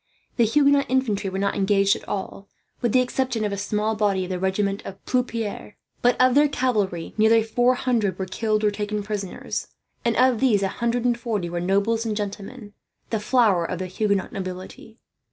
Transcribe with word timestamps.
The 0.37 0.45
Huguenot 0.47 0.87
infantry 0.89 1.29
were 1.29 1.37
not 1.37 1.55
engaged 1.55 1.95
at 1.95 2.07
all, 2.09 2.47
with 2.81 2.91
the 2.91 3.01
exception 3.01 3.45
of 3.45 3.51
a 3.51 3.55
small 3.55 3.95
body 3.95 4.23
of 4.23 4.31
the 4.31 4.39
regiment 4.39 4.83
of 4.83 4.97
Plupiart. 5.05 5.75
But 6.01 6.19
of 6.19 6.33
their 6.33 6.47
cavalry 6.47 7.13
nearly 7.19 7.43
four 7.43 7.75
hundred 7.75 8.17
were 8.17 8.25
killed 8.25 8.63
or 8.63 8.71
taken 8.71 9.03
prisoners, 9.03 9.67
and 10.03 10.15
of 10.15 10.39
these 10.39 10.63
a 10.63 10.69
hundred 10.81 11.05
and 11.05 11.15
forty 11.19 11.51
were 11.51 11.61
nobles 11.61 12.03
and 12.03 12.17
gentlemen, 12.17 12.73
the 13.11 13.19
flower 13.19 13.63
of 13.63 13.77
the 13.77 13.85
Huguenot 13.85 14.33
nobility. 14.33 14.97